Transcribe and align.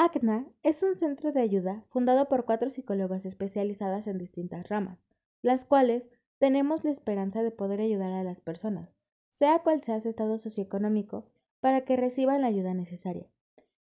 ACNA 0.00 0.46
es 0.62 0.84
un 0.84 0.94
centro 0.94 1.32
de 1.32 1.40
ayuda 1.40 1.82
fundado 1.88 2.28
por 2.28 2.44
cuatro 2.44 2.70
psicólogas 2.70 3.24
especializadas 3.24 4.06
en 4.06 4.16
distintas 4.16 4.68
ramas, 4.68 5.04
las 5.42 5.64
cuales 5.64 6.08
tenemos 6.38 6.84
la 6.84 6.92
esperanza 6.92 7.42
de 7.42 7.50
poder 7.50 7.80
ayudar 7.80 8.12
a 8.12 8.22
las 8.22 8.40
personas, 8.40 8.94
sea 9.32 9.58
cual 9.64 9.82
sea 9.82 10.00
su 10.00 10.08
estado 10.08 10.38
socioeconómico, 10.38 11.26
para 11.58 11.80
que 11.80 11.96
reciban 11.96 12.42
la 12.42 12.46
ayuda 12.46 12.74
necesaria. 12.74 13.26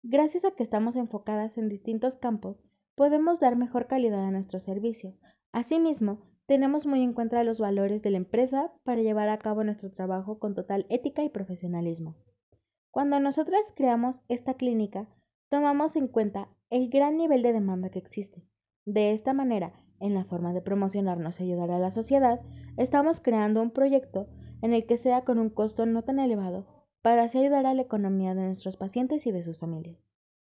Gracias 0.03 0.43
a 0.43 0.51
que 0.51 0.63
estamos 0.63 0.97
enfocadas 0.97 1.57
en 1.57 1.69
distintos 1.69 2.17
campos, 2.17 2.61
podemos 2.95 3.39
dar 3.39 3.55
mejor 3.55 3.87
calidad 3.87 4.25
a 4.25 4.31
nuestro 4.31 4.59
servicio. 4.59 5.15
Asimismo, 5.53 6.23
tenemos 6.45 6.85
muy 6.85 7.03
en 7.03 7.13
cuenta 7.13 7.41
los 7.45 7.61
valores 7.61 8.01
de 8.01 8.09
la 8.09 8.17
empresa 8.17 8.73
para 8.83 9.01
llevar 9.01 9.29
a 9.29 9.37
cabo 9.37 9.63
nuestro 9.63 9.89
trabajo 9.89 10.39
con 10.39 10.55
total 10.55 10.85
ética 10.89 11.23
y 11.23 11.29
profesionalismo. 11.29 12.17
Cuando 12.89 13.17
nosotras 13.21 13.61
creamos 13.77 14.19
esta 14.27 14.55
clínica, 14.55 15.07
tomamos 15.51 15.97
en 15.97 16.07
cuenta 16.07 16.47
el 16.69 16.89
gran 16.89 17.17
nivel 17.17 17.43
de 17.43 17.51
demanda 17.51 17.89
que 17.89 17.99
existe. 17.99 18.41
De 18.85 19.11
esta 19.11 19.33
manera, 19.33 19.73
en 19.99 20.13
la 20.13 20.23
forma 20.23 20.53
de 20.53 20.61
promocionarnos 20.61 21.39
y 21.39 21.43
ayudar 21.43 21.71
a 21.71 21.77
la 21.77 21.91
sociedad, 21.91 22.39
estamos 22.77 23.19
creando 23.19 23.61
un 23.61 23.71
proyecto 23.71 24.29
en 24.61 24.73
el 24.73 24.85
que 24.85 24.95
sea 24.95 25.25
con 25.25 25.39
un 25.39 25.49
costo 25.49 25.85
no 25.85 26.03
tan 26.03 26.19
elevado 26.19 26.65
para 27.01 27.23
así 27.23 27.39
ayudar 27.39 27.65
a 27.65 27.73
la 27.73 27.81
economía 27.81 28.33
de 28.33 28.45
nuestros 28.45 28.77
pacientes 28.77 29.27
y 29.27 29.31
de 29.31 29.43
sus 29.43 29.59
familias. 29.59 29.99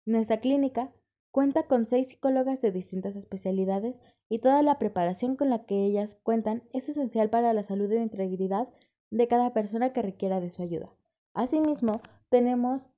Nuestra 0.05 0.39
clínica 0.39 0.94
cuenta 1.31 1.63
con 1.63 1.85
seis 1.85 2.08
psicólogas 2.08 2.61
de 2.61 2.72
distintas 2.72 3.17
especialidades 3.17 4.02
y 4.30 4.39
toda 4.39 4.63
la 4.63 4.80
preparación 4.80 5.35
con 5.35 5.49
la 5.49 5.66
que 5.66 5.83
ellas 5.83 6.17
cuentan 6.23 6.63
es 6.72 6.88
esencial 6.88 7.30
para 7.30 7.52
la 7.52 7.63
salud 7.63 7.91
e 7.91 8.02
integridad 8.02 8.70
de 9.11 9.27
cada 9.27 9.52
persona 9.52 9.91
que 9.91 10.02
requiera 10.02 10.39
de 10.39 10.49
su 10.49 10.61
ayuda. 10.61 10.94
Asimismo, 11.33 11.99
tenemos 12.30 12.92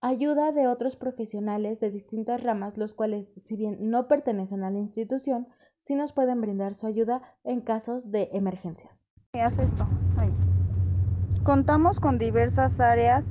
ayuda 0.00 0.52
de 0.52 0.68
otros 0.68 0.96
profesionales 0.96 1.80
de 1.80 1.90
distintas 1.90 2.42
ramas, 2.42 2.76
los 2.76 2.94
cuales, 2.94 3.28
si 3.42 3.56
bien 3.56 3.90
no 3.90 4.06
pertenecen 4.06 4.62
a 4.64 4.70
la 4.70 4.78
institución, 4.78 5.48
sí 5.84 5.94
nos 5.94 6.12
pueden 6.12 6.40
brindar 6.40 6.74
su 6.74 6.86
ayuda 6.86 7.22
en 7.44 7.60
casos 7.60 8.10
de 8.10 8.28
emergencias. 8.32 9.00
Haz 9.32 9.58
esto. 9.58 9.86
Contamos 11.42 11.98
con 11.98 12.18
diversas 12.18 12.78
áreas 12.78 13.26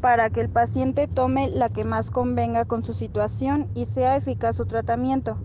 para 0.00 0.30
que 0.30 0.40
el 0.40 0.48
paciente 0.48 1.06
tome 1.06 1.48
la 1.48 1.68
que 1.68 1.84
más 1.84 2.10
convenga 2.10 2.64
con 2.64 2.82
su 2.82 2.92
situación 2.92 3.68
y 3.74 3.86
sea 3.86 4.16
eficaz 4.16 4.56
su 4.56 4.66
tratamiento. 4.66 5.38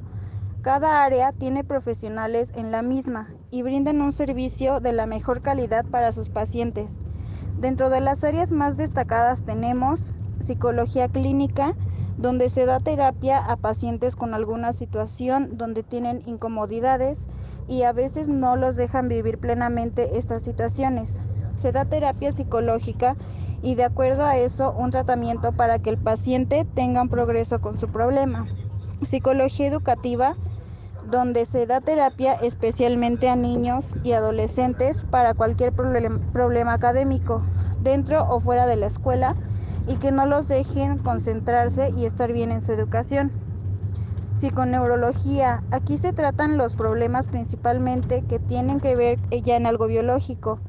Cada 0.63 1.03
área 1.03 1.31
tiene 1.31 1.63
profesionales 1.63 2.51
en 2.55 2.71
la 2.71 2.81
misma 2.81 3.29
y 3.51 3.61
brindan 3.61 4.01
un 4.01 4.11
servicio 4.11 4.79
de 4.79 4.93
la 4.93 5.05
mejor 5.05 5.41
calidad 5.41 5.85
para 5.85 6.11
sus 6.11 6.29
pacientes. 6.29 6.89
Dentro 7.59 7.89
de 7.89 8.01
las 8.01 8.23
áreas 8.23 8.51
más 8.51 8.77
destacadas 8.77 9.43
tenemos 9.43 10.13
psicología 10.41 11.07
clínica, 11.07 11.73
donde 12.17 12.49
se 12.49 12.65
da 12.65 12.79
terapia 12.79 13.37
a 13.37 13.55
pacientes 13.57 14.15
con 14.15 14.33
alguna 14.33 14.73
situación 14.73 15.57
donde 15.57 15.83
tienen 15.83 16.23
incomodidades 16.25 17.27
y 17.67 17.83
a 17.83 17.91
veces 17.91 18.27
no 18.27 18.55
los 18.55 18.75
dejan 18.75 19.07
vivir 19.07 19.37
plenamente 19.37 20.17
estas 20.17 20.43
situaciones. 20.43 21.19
Se 21.57 21.71
da 21.71 21.85
terapia 21.85 22.31
psicológica 22.31 23.15
y 23.61 23.75
de 23.75 23.83
acuerdo 23.83 24.25
a 24.25 24.37
eso 24.37 24.73
un 24.77 24.91
tratamiento 24.91 25.51
para 25.51 25.79
que 25.79 25.89
el 25.89 25.97
paciente 25.97 26.65
tenga 26.75 27.01
un 27.01 27.09
progreso 27.09 27.59
con 27.59 27.77
su 27.77 27.87
problema. 27.87 28.47
Psicología 29.01 29.67
educativa, 29.67 30.35
donde 31.09 31.45
se 31.45 31.65
da 31.65 31.81
terapia 31.81 32.33
especialmente 32.33 33.29
a 33.29 33.35
niños 33.35 33.93
y 34.03 34.11
adolescentes 34.13 35.03
para 35.09 35.33
cualquier 35.33 35.71
problema 35.71 36.73
académico, 36.73 37.41
dentro 37.81 38.27
o 38.27 38.39
fuera 38.39 38.65
de 38.65 38.75
la 38.75 38.87
escuela 38.87 39.35
y 39.87 39.95
que 39.95 40.11
no 40.11 40.25
los 40.25 40.47
dejen 40.47 40.97
concentrarse 40.99 41.91
y 41.95 42.05
estar 42.05 42.31
bien 42.33 42.51
en 42.51 42.61
su 42.61 42.73
educación. 42.73 43.31
Psiconeurología. 44.37 45.63
Aquí 45.71 45.97
se 45.97 46.13
tratan 46.13 46.57
los 46.57 46.75
problemas 46.75 47.25
principalmente 47.25 48.23
que 48.27 48.37
tienen 48.37 48.79
que 48.79 48.95
ver 48.95 49.17
ya 49.43 49.55
en 49.55 49.65
algo 49.65 49.87
biológico 49.87 50.59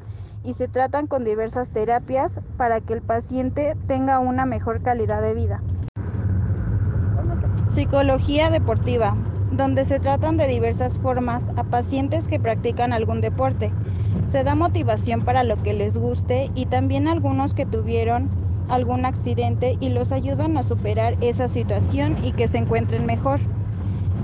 y 0.45 0.55
se 0.55 0.69
tratan 0.69 1.07
con 1.07 1.25
diversas 1.25 1.69
terapias 1.69 2.41
para 2.57 2.81
que 2.81 2.95
el 2.95 3.03
paciente 3.03 3.77
tenga 3.87 4.21
una 4.21 4.47
mejor 4.47 4.81
calidad 4.81 5.21
de 5.21 5.35
vida. 5.35 5.63
Psicología 7.75 8.49
deportiva, 8.49 9.15
donde 9.53 9.85
se 9.85 10.01
tratan 10.01 10.37
de 10.37 10.47
diversas 10.47 10.99
formas 10.99 11.43
a 11.57 11.65
pacientes 11.65 12.27
que 12.27 12.41
practican 12.41 12.93
algún 12.93 13.21
deporte. 13.21 13.71
Se 14.31 14.45
da 14.45 14.55
motivación 14.55 15.23
para 15.23 15.43
lo 15.43 15.63
que 15.63 15.75
les 15.75 15.97
guste 15.97 16.51
y 16.55 16.67
también 16.67 17.09
algunos 17.09 17.53
que 17.53 17.67
tuvieron 17.67 18.48
algún 18.69 19.05
accidente 19.05 19.77
y 19.81 19.89
los 19.89 20.13
ayudan 20.13 20.57
a 20.57 20.63
superar 20.63 21.17
esa 21.23 21.49
situación 21.49 22.25
y 22.25 22.33
que 22.33 22.49
se 22.49 22.59
encuentren 22.59 23.07
mejor. 23.07 23.41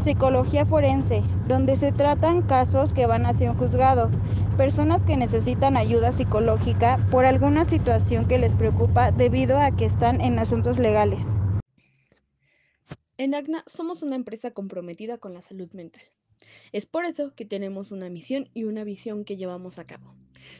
Psicología 0.03 0.67
forense, 0.67 1.23
donde 1.49 1.77
se 1.77 1.91
tratan 1.91 2.43
casos 2.43 2.93
que 2.93 3.07
van 3.07 3.25
hacia 3.27 3.51
un 3.51 3.59
juzgado, 3.59 4.11
personas 4.57 5.05
que 5.05 5.17
necesitan 5.17 5.77
ayuda 5.77 6.13
psicológica 6.13 7.05
por 7.11 7.25
alguna 7.25 7.65
situación 7.65 8.29
que 8.29 8.39
les 8.39 8.55
preocupa 8.55 9.13
debido 9.13 9.59
a 9.59 9.71
que 9.71 9.87
están 9.87 10.21
en 10.21 10.39
asuntos 10.39 10.79
legales. 10.79 11.25
En 13.17 13.35
ACNA 13.35 13.65
somos 13.67 14.03
una 14.03 14.17
empresa 14.17 14.51
comprometida 14.51 15.19
con 15.19 15.35
la 15.35 15.41
salud 15.41 15.73
mental. 15.73 16.03
Es 16.73 16.85
por 16.85 17.05
eso 17.05 17.33
que 17.35 17.45
tenemos 17.45 17.93
una 17.93 18.11
misión 18.11 18.49
y 18.55 18.65
una 18.65 18.85
visión 18.85 19.25
que 19.25 19.37
llevamos 19.37 19.79
a 19.79 19.87
cabo. 19.87 20.15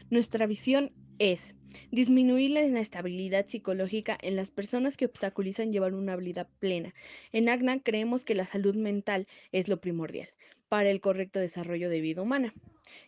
Nuestra 0.09 0.47
visión 0.47 0.93
es 1.19 1.55
disminuir 1.91 2.51
la 2.51 2.63
inestabilidad 2.63 3.47
psicológica 3.47 4.19
en 4.21 4.37
las 4.37 4.51
personas 4.51 4.97
que 4.97 5.07
obstaculizan 5.07 5.73
llevar 5.73 5.95
una 5.95 6.17
vida 6.17 6.49
plena. 6.59 6.95
En 7.33 7.49
ACNA 7.49 7.81
creemos 7.81 8.25
que 8.25 8.35
la 8.35 8.45
salud 8.45 8.75
mental 8.75 9.27
es 9.53 9.69
lo 9.69 9.81
primordial 9.81 10.29
para 10.69 10.91
el 10.91 11.01
correcto 11.01 11.39
desarrollo 11.39 11.89
de 11.89 12.01
vida 12.01 12.23
humana. 12.23 12.55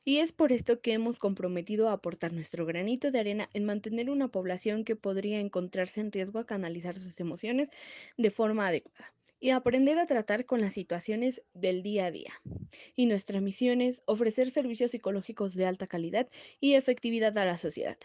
Y 0.04 0.18
es 0.18 0.32
por 0.32 0.52
esto 0.52 0.80
que 0.80 0.92
hemos 0.92 1.18
comprometido 1.18 1.88
a 1.88 1.92
aportar 1.92 2.32
nuestro 2.32 2.66
granito 2.66 3.10
de 3.10 3.20
arena 3.20 3.50
en 3.52 3.64
mantener 3.64 4.10
una 4.10 4.28
población 4.28 4.84
que 4.84 4.96
podría 4.96 5.40
encontrarse 5.40 6.00
en 6.00 6.12
riesgo 6.12 6.38
a 6.38 6.46
canalizar 6.46 6.98
sus 6.98 7.18
emociones 7.20 7.68
de 8.16 8.30
forma 8.30 8.68
adecuada 8.68 9.15
y 9.40 9.50
aprender 9.50 9.98
a 9.98 10.06
tratar 10.06 10.46
con 10.46 10.60
las 10.60 10.72
situaciones 10.72 11.42
del 11.54 11.82
día 11.82 12.06
a 12.06 12.10
día. 12.10 12.32
Y 12.94 13.06
nuestra 13.06 13.40
misión 13.40 13.80
es 13.80 14.02
ofrecer 14.06 14.50
servicios 14.50 14.90
psicológicos 14.90 15.54
de 15.54 15.66
alta 15.66 15.86
calidad 15.86 16.28
y 16.60 16.74
efectividad 16.74 17.36
a 17.38 17.44
la 17.44 17.58
sociedad, 17.58 17.98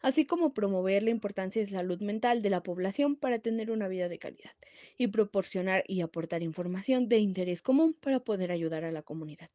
así 0.00 0.26
como 0.26 0.54
promover 0.54 1.02
la 1.02 1.10
importancia 1.10 1.64
de 1.64 1.70
la 1.70 1.78
salud 1.78 2.00
mental 2.00 2.42
de 2.42 2.50
la 2.50 2.62
población 2.62 3.16
para 3.16 3.38
tener 3.38 3.70
una 3.70 3.88
vida 3.88 4.08
de 4.08 4.18
calidad 4.18 4.52
y 4.98 5.06
proporcionar 5.08 5.84
y 5.86 6.00
aportar 6.00 6.42
información 6.42 7.08
de 7.08 7.18
interés 7.18 7.62
común 7.62 7.94
para 7.94 8.20
poder 8.20 8.50
ayudar 8.50 8.84
a 8.84 8.92
la 8.92 9.02
comunidad. 9.02 9.50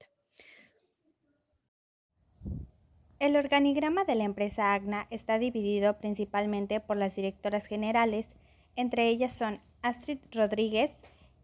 El 3.20 3.36
organigrama 3.36 4.06
de 4.06 4.14
la 4.14 4.26
empresa 4.26 4.76
AGNA 4.76 5.08
está 5.10 5.40
dividido 5.40 5.98
principalmente 5.98 6.80
por 6.80 6.98
las 6.98 7.16
directoras 7.16 7.66
generales, 7.66 8.28
entre 8.76 9.08
ellas 9.10 9.34
son 9.34 9.60
Astrid 9.82 10.20
Rodríguez, 10.32 10.92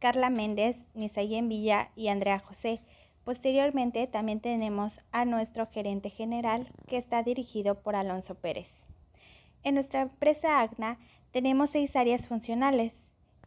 Carla 0.04 0.30
Méndez, 0.30 0.76
Nisayen 0.96 1.48
Villa 1.48 1.90
y 1.96 2.10
Andrea 2.10 2.38
José. 2.38 2.82
Posteriormente 3.24 4.06
también 4.06 4.42
tenemos 4.42 5.00
a 5.14 5.24
nuestro 5.24 5.66
gerente 5.68 6.10
general 6.10 6.68
que 6.90 6.98
está 6.98 7.24
dirigido 7.24 7.76
por 7.76 7.96
Alonso 7.96 8.36
Pérez. 8.36 8.86
En 9.64 9.76
nuestra 9.76 10.02
empresa 10.02 10.60
AGNA 10.60 11.00
tenemos 11.32 11.70
seis 11.70 11.96
áreas 11.96 12.28
funcionales. 12.28 12.98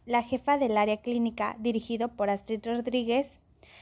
La 0.07 0.23
jefa 0.23 0.57
del 0.57 0.79
área 0.79 0.97
clínica 0.97 1.55
dirigido 1.59 2.07
por 2.15 2.31
Astrid 2.31 2.65
Rodríguez, 2.65 3.37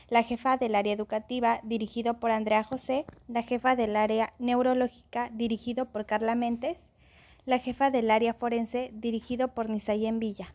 la 0.09 0.23
jefa 0.23 0.57
del 0.57 0.75
área 0.75 0.91
educativa 0.91 1.61
dirigido 1.63 2.19
por 2.19 2.31
Andrea 2.31 2.65
José, 2.65 3.05
la 3.29 3.43
jefa 3.43 3.77
del 3.77 3.95
área 3.95 4.33
neurológica 4.37 5.29
dirigido 5.31 5.85
por 5.93 6.05
Carla 6.05 6.35
Méndez, 6.35 6.89
la 7.45 7.57
jefa 7.57 7.89
del 7.89 8.11
área 8.11 8.33
forense 8.33 8.91
dirigido 8.93 9.53
por 9.53 9.69
Nisayen 9.69 10.19
Villa. 10.19 10.53